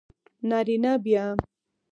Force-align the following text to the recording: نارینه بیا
نارینه 0.49 0.93
بیا 1.03 1.25